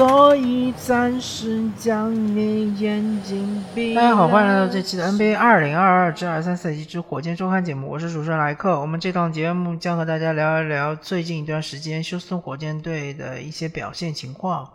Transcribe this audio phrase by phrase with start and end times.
[0.00, 3.94] 所以暂时将你眼睛闭。
[3.94, 8.80] 大家好，欢迎来到这期的 NBA 二零二二至二三赛季之火箭周刊节目，我是主持人莱克。
[8.80, 14.66] 我们这档节目将和大家聊一聊最近一段时间休斯顿火箭队的一些表现情况。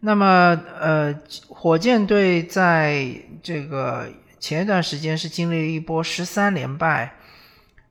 [0.00, 3.06] 那么，呃，火箭队在
[3.42, 4.06] 这个
[4.38, 7.14] 前一段时间是经历了一波十三连败，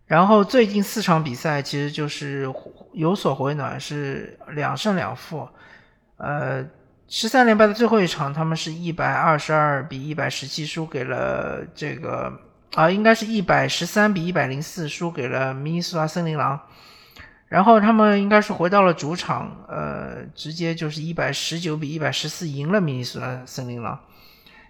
[0.05, 2.47] 然后最近四场比赛其实就是
[2.93, 5.49] 有所回暖，是两胜两负。
[6.23, 6.63] 呃，
[7.07, 12.31] 十三连败的最后一场，他们是一百二十二比一百十七输给了这个
[12.75, 16.59] 啊，应该是一百十三比一百零四输给了明尼苏达森林狼。
[17.47, 23.99] 然后他们应该是回到了主场，呃，直接就是一百十九比一百十四赢了明尼苏达森林狼。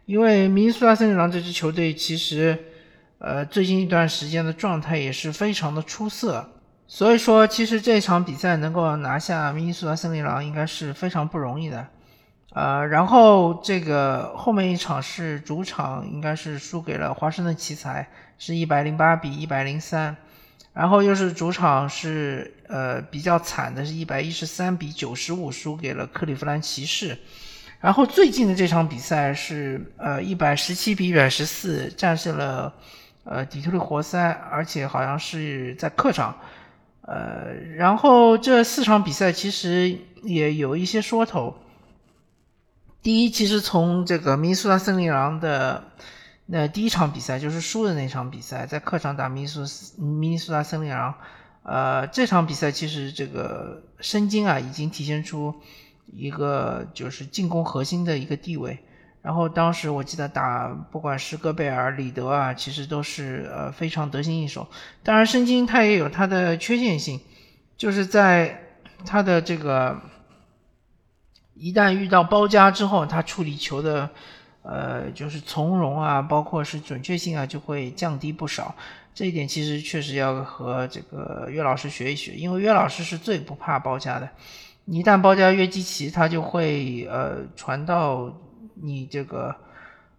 [0.06, 2.58] 因为明尼苏达森林狼这支球队其实，
[3.20, 6.50] 呃，最近一段时间的状态也是非常的出色。
[6.94, 11.88] 所以说，其实这场比赛能够拿下明尼苏达森林狼，应该是非常不容易的。
[12.52, 20.18] 呃，然后这个后面一场是主场，应该是输给了华盛顿奇才，是一百零八比一百零三。
[20.74, 27.18] 然后又是主场是呃比较惨的，是一百一十三比九十五输给了克利夫兰骑士。
[27.80, 32.74] 然后最近的这场比赛是呃一百十七比一百十四战胜了
[33.24, 36.36] 呃底特律活塞，而且好像是在客场。
[37.12, 41.56] 呃，然后这四场比赛其实也有一些说头。
[43.02, 45.84] 第一，其实从这个明尼苏达森林狼的
[46.46, 49.66] 那第一场比赛，就是输的那场比赛，在客场打明尼苏
[49.98, 51.16] 明尼苏达森林狼，
[51.64, 55.54] 呃，这场比赛其实这个申京啊已经体现出
[56.14, 58.80] 一个就是进攻核心的一个地位。
[59.24, 64.68] 然后当时我记得打不管是戈贝尔、里德啊，其实都是呃非常得心应手。
[65.04, 67.20] 当然，申京他也有他的缺陷性，
[67.78, 68.60] 就是在
[69.06, 70.02] 他的这个
[71.54, 74.10] 一旦遇到包夹之后，他处理球的
[74.64, 78.74] 呃就是从容啊，包括是准确性啊，就会降低不少。
[79.14, 84.28] 这一点其实确实要和这个岳老师学一学，因为岳老师是最不怕包夹的。
[84.86, 88.36] 一旦包夹约基奇，他就会呃传到。
[88.82, 89.56] 你这个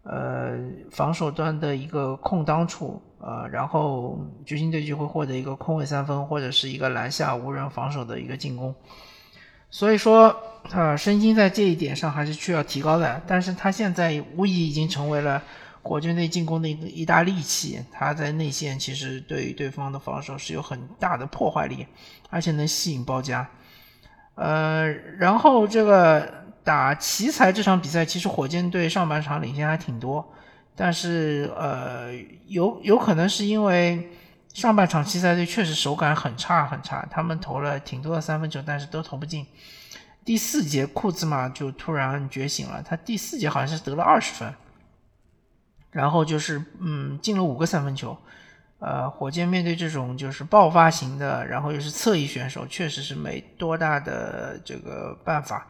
[0.04, 0.58] 呃
[0.90, 8.74] 防守端的一个空当处啊，然后掘金队就会获得一个空位三分或者是一个篮下无人防守的一个进攻。
[9.70, 10.36] 所以说
[10.70, 13.22] 啊，申京在这一点上还是需要提高的。
[13.26, 15.42] 但是他现在无疑已经成为了
[15.82, 17.80] 火箭队进攻的一个一大利器。
[17.90, 21.86] 他在内线其实对对方的防守是有很大的破坏力，
[22.30, 23.48] 而且能吸引包夹。
[24.34, 26.41] 呃，然后这个。
[26.64, 30.32] 打奇才这场比赛，其实火箭队上半场领先还挺多，
[30.76, 32.12] 但是呃，
[32.46, 34.10] 有有可能是因为
[34.54, 39.46] 上半场奇才队确实手感很差很差，他们投了挺多的三分球，但是都投不进。
[40.24, 44.54] 第四节库兹马就突然觉醒了，他第四节好像是得了二十分，
[45.90, 48.16] 然后就是嗯进了五个三分球。
[48.78, 55.66] 呃，火箭面对这种就是爆发型的，然后又是侧翼选手，确实是没多大的这个办法。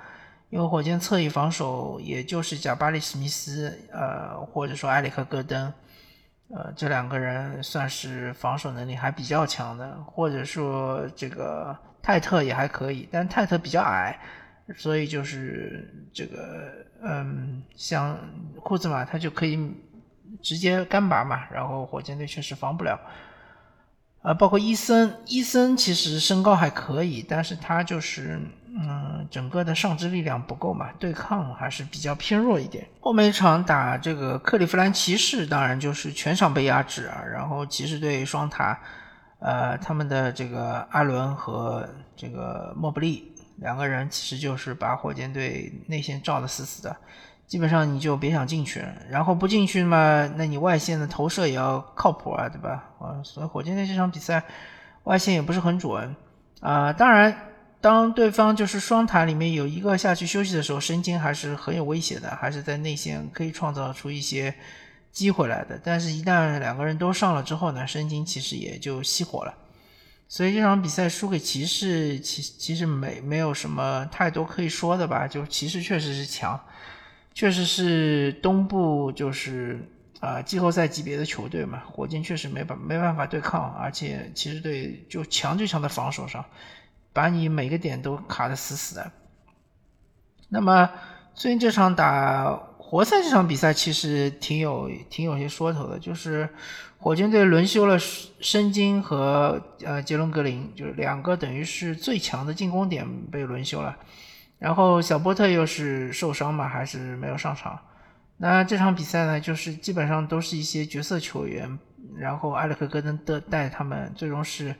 [0.52, 5.72] 因为火箭侧翼防守，也就是贾巴里·史密斯，呃，或者说埃里克·戈登，
[6.54, 14.20] 呃，这两个人算是防守能力还比较强的，或者说这个泰特也还可以，但泰特比较矮，
[14.76, 16.70] 所以就是这个，
[17.02, 18.18] 嗯，像
[18.62, 19.58] 库兹马他就可以
[20.42, 23.00] 直接干拔嘛，然后火箭队确实防不了。
[24.22, 32.86] 啊，包括伊森，伊森其实身高还可以，但是他就是，嗯，整个的上肢力量不够嘛，对抗还是比较偏弱一点。
[33.00, 37.20] 后面一场打这个克利夫兰骑士，当然就是全场被压制啊。
[37.32, 38.78] 然后骑士队双塔，
[39.40, 46.96] 呃，他们的这个阿伦和这个莫布利两个人，其实就是把火箭队内线罩得死死的。
[47.46, 52.84] 基本上你就别想进去了，然后不进去嘛，那你外线的投射也要靠谱啊，对吧？
[52.98, 54.42] 啊，所以火箭队这场比赛
[55.04, 56.16] 外线也不是很准
[56.60, 56.92] 啊。
[56.92, 57.36] 当然，
[57.80, 64.54] 当对方就是双塔里面有一个下去休息的时候，申京还是很有威胁的，还是在内线可以创造出一些
[65.10, 65.78] 机会来的。
[65.84, 69.52] 但是，一旦两个人都上了之后呢，申京其实也就熄火了。
[70.26, 75.28] 所以这场比赛输给骑士，其其实没没有什么太多可以说的吧？
[75.28, 76.58] 就骑士确实是强。
[77.34, 79.80] 确实是东部就是
[80.20, 86.44] 啊季后赛级别的球队嘛，火箭确实没办没办法对抗，而且骑士队就强就强在防守上，
[87.12, 89.10] 把你每个点都卡得死死的。
[90.48, 90.90] 那么
[91.34, 96.46] 最近这场打活塞这场比赛其实挺有挺有些说头的，就是
[96.98, 103.96] 火箭队轮休了申京和呃杰伦格林，就是两个等于是最强的进攻点被轮休了。
[104.62, 107.76] 然后小波特又是受伤嘛，还是没有上场。
[108.36, 111.76] 那这场比赛呢，就是基本上都是一些角色球员，
[112.16, 114.72] 然后埃里克·戈登的带他们，最终是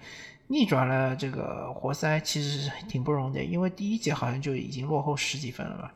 [0.47, 5.93] 逆转了这个活塞，其实挺不容易的，因为第一节好像就已经落后十几分了吧。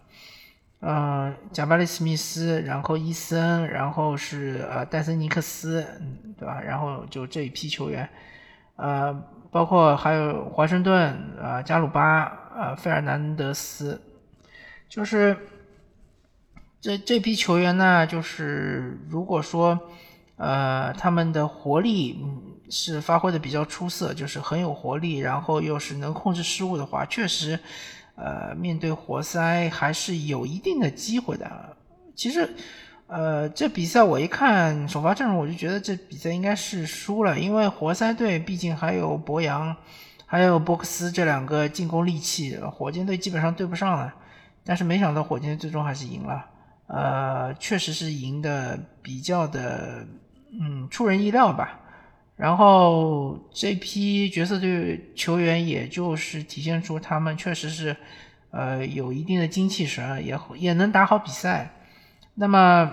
[0.81, 6.61] 嗯，贾巴里·史密斯，然后伊森，然后是呃戴森·尼克斯，嗯，对吧？
[6.61, 8.09] 然后就这一批球员，
[8.75, 9.15] 呃，
[9.53, 12.43] 包括还有华盛顿，呃，加鲁巴。
[12.59, 14.01] 呃，费尔南德斯，
[14.89, 15.37] 就是
[16.81, 19.79] 这这批球员呢，就是如果说，
[20.37, 22.19] 呃，他们的活力
[22.71, 27.61] 是发挥的比较出色，就是很有活力，然后又是能控制失误的话，确实，
[28.15, 31.77] 呃，面对活塞还是有一定的机会的。
[32.15, 32.49] 其实，
[33.07, 39.77] 呃，这比赛我一看首发阵容，我就觉得这比赛应该是输了，因为活塞队毕竟还有博扬。
[40.27, 44.13] 还有波克斯这两个进攻利器，火箭队基本上对不上了。
[44.65, 46.45] 但是没想到火箭最终还是赢了，
[46.89, 50.05] 呃，确实是赢的比较的，
[50.61, 51.81] 嗯，出人意料吧。
[52.35, 57.97] 然后这批角色队球员，也就是体现出他们确实是，
[58.51, 61.71] 呃，有一定的精气神，也也能打好比赛。
[62.35, 62.91] 那么。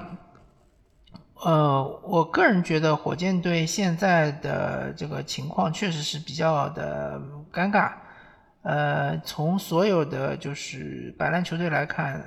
[1.46, 7.92] 呃，我个人觉得火箭队现在的这个情况确实是比较的尴尬。
[8.62, 12.24] 呃，从所有的就是白兰球队来看，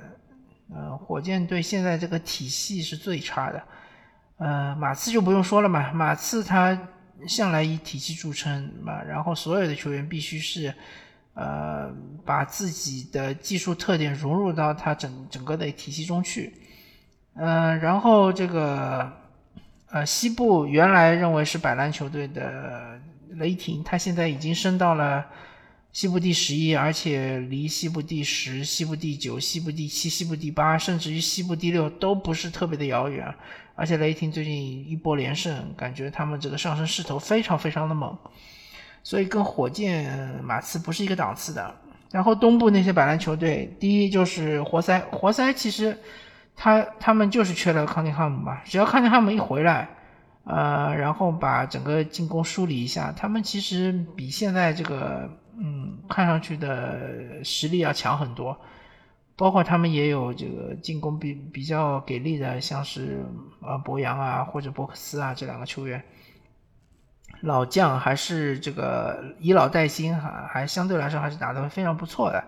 [0.71, 3.63] 呃，火箭队现在这个体系是最差的。
[4.37, 6.79] 呃，马刺就不用说了嘛，马刺他
[7.27, 10.71] 向来以体系著称嘛，然后所有的球员必须是
[11.33, 11.91] 呃
[12.23, 16.53] 把自己的技术特点融入到他整整个的体系中去。
[17.39, 19.11] 嗯，然后这个，
[19.91, 22.99] 呃，西部原来认为是百篮球队的
[23.33, 25.23] 雷霆，他现在已经升到了
[25.91, 33.31] 西部第十一，而且离西部第十、西部第九、西部第七、西部第八，甚至于西部第六都不是特别的遥远。
[33.75, 38.17] 而且雷霆最近一波连胜，感觉他们这个上升势头非常非常的猛，
[39.03, 41.75] 所以跟火箭、马刺不是一个档次的。
[42.11, 45.95] 然后东部那些百篮球队，第一就是活塞，活塞其实。
[46.59, 49.87] 他他们就是缺了康尼汉姆嘛，只要康尼汉姆一回来，
[50.43, 58.59] 呃，然后把整个进攻梳理一下，他们其实比现在这个嗯看上去的实力要强很多。
[59.35, 63.23] 包括他们也有这个进攻比比较给力的，像是
[63.61, 66.03] 呃博扬啊或者博克斯啊这两个球员，
[67.41, 72.43] 老将还是这个以老带新，还还相对来说还是打得非常不错的，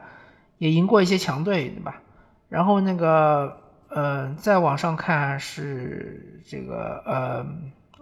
[0.58, 2.02] 也赢过一些强队，对吧？
[2.50, 3.69] 然后那个。
[3.90, 7.46] 呃，再往上看是这个呃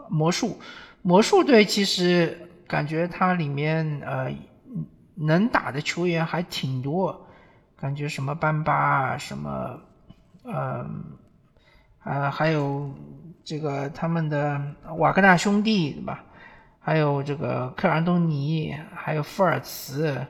[0.09, 0.59] 魔术，
[1.01, 2.37] 魔术队其实
[2.67, 4.31] 感觉它里面呃
[5.15, 7.27] 能打的球员还挺多，
[7.75, 9.79] 感觉什么班巴啊，什么
[10.43, 10.85] 呃
[11.99, 12.93] 啊还有
[13.43, 14.61] 这个他们的
[14.97, 16.23] 瓦格纳兄弟对吧？
[16.79, 20.25] 还有这个克尔东尼，还有富尔茨。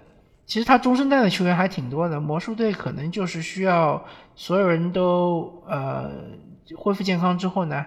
[0.48, 6.10] 其实他中生代的球员还挺多的，魔术队可能就是需要所有人都呃
[6.78, 7.86] 恢复健康之后呢，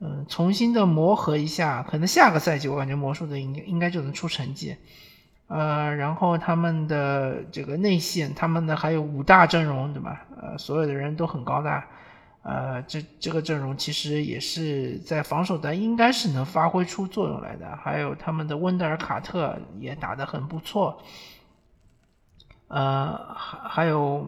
[0.00, 4.76] 嗯，重新的磨合一下，可能下个赛季我感觉魔术队应该应该就能出成绩，
[5.48, 10.24] 呃，然后他们的这个内线，他们的还有五大阵容对吧？
[10.40, 11.84] 呃，所有的人都很高大，
[12.42, 21.02] 呃，这这个阵容其实也是在防守端应该是能发挥出作用来的，还有他们的温德尔卡特也打得很不错。
[22.68, 24.26] 呃，还还有，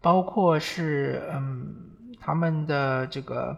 [0.00, 1.74] 包括是嗯，
[2.20, 3.56] 他们的这个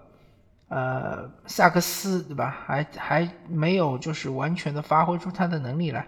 [0.68, 2.56] 呃萨克斯对吧？
[2.66, 6.06] 还还没有就是完全的发挥出他的能力来。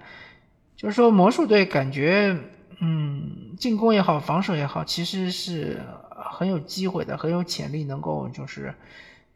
[0.76, 2.34] 就是说魔术队感觉
[2.80, 8.74] 嗯，进攻也好，防守也好，其实是很有机会的，很有潜力能够就是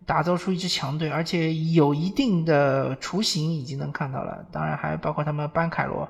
[0.06, 4.46] 打造出一支强队，而且有一定的雏形已经能看到了。
[4.50, 6.08] 当然还包括他们班凯罗。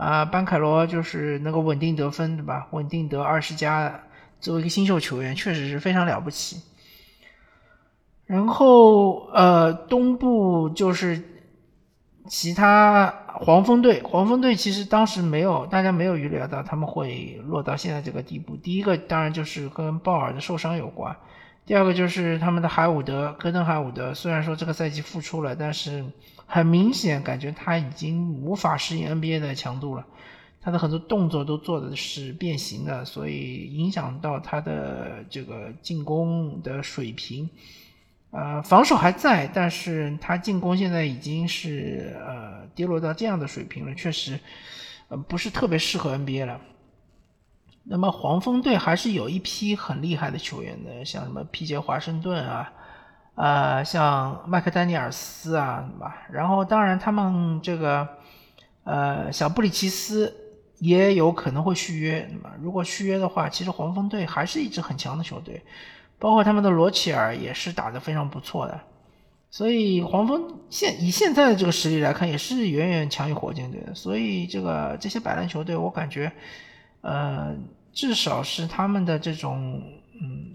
[0.00, 2.68] 啊，班凯罗就是能够稳定得分，对吧？
[2.70, 4.00] 稳定得二十加，
[4.40, 6.62] 作为一个新秀球员，确实是非常了不起。
[8.24, 11.22] 然后，呃，东部就是
[12.26, 18.56] 其他黄蜂队，黄蜂队其实当时没有，大家没有预料到他们会落到现在这个地步。
[18.56, 21.14] 第一个当然就是跟鲍尔的受伤有关，
[21.66, 26.04] 第二个就是他们的海伍德，戈登海伍德，虽然说这个赛季复出了，但是。
[26.52, 30.04] 很明显，感觉他已经无法适应 NBA 的强度了，
[30.60, 37.48] 他的很多动作都做的是变形的，所以影响到他的这个进攻的水平。
[38.32, 44.40] 呃，防守还在，但是他进攻现在已经是呃跌落到这样的水平了，确实，
[45.06, 46.60] 呃不是特别适合 NBA 了。
[47.84, 52.72] 那么黄蜂队还是有一批很厉害的球员的，像什么皮杰华盛顿啊，
[53.34, 56.26] 呃，像麦克丹尼尔斯啊，对吧？
[56.30, 58.06] 然后当然他们这个
[58.84, 60.32] 呃小布里奇斯
[60.78, 65.62] 也有可能会续约，那么如果续约的话，其实黄蜂队还是一支很强的球队，
[66.18, 68.80] 包括他们的罗齐尔也是打得非常不错的。
[69.50, 73.94] 所以黄蜂现以现在的这个实力来看，也是远远强于火箭队的。
[73.94, 76.30] 所以这个这些百烂球队，我感觉，
[77.00, 77.56] 呃，
[77.92, 79.82] 至少是他们的这种
[80.20, 80.52] 嗯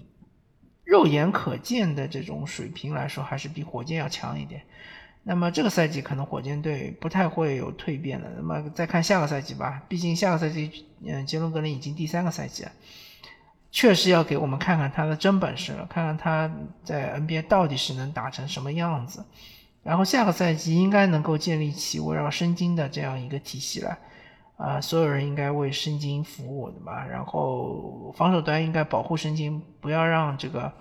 [0.84, 4.62] 肉眼可见的这种水平来说，还是比火箭要强一点。
[5.24, 8.30] 那么这个赛季可能火箭队不太会有蜕变了。
[8.38, 12.72] 那么再看下个赛季吧，毕竟下个赛季，嗯，杰伦格林已经第三个赛季了。
[13.72, 16.50] 确实要给我们看看他的真本事了，看看他
[16.84, 19.26] 在 NBA 到底是能打成什么样子。
[19.84, 23.98] 然后下个赛季应该能够建立起围绕申京的这样一个体系来，
[24.58, 27.06] 啊，所有人应该为申京服务的嘛。
[27.06, 30.72] 然后防守端应该保护申京，不要让这个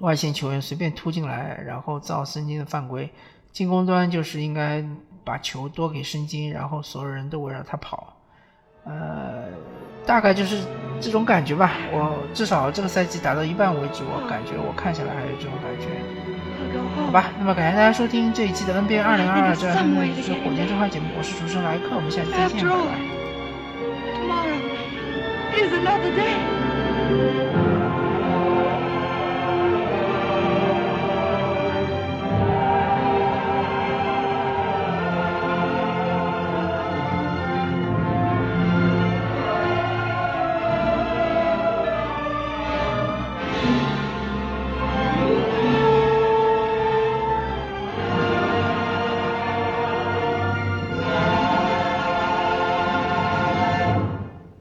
[0.00, 3.10] 外线球员随便突进来，然后造申京的犯规。
[3.52, 4.84] 进攻端就是应该
[5.24, 8.16] 把球多给申京，然后所有人都围绕他跑。
[8.84, 9.44] 呃，
[10.04, 10.64] 大概就是
[11.00, 11.70] 这种感觉吧。
[11.92, 16.41] 我至少这个赛季打到一半为止，我感觉我看下来还是这种感觉。
[16.96, 22.74] 好吧，那么感谢大家收听这一期的 NBA 二零二二这样的一支火箭召唤节目，我是主持人莱克，我们下期再见，拜
[27.66, 27.71] 拜。